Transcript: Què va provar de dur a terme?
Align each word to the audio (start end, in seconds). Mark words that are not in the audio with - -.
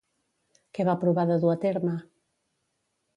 Què 0.77 0.85
va 0.87 0.95
provar 1.03 1.25
de 1.31 1.37
dur 1.43 1.51
a 1.57 1.57
terme? 1.65 1.93